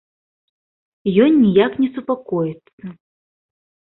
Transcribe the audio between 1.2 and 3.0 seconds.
Ён ніяк не супакоіцца.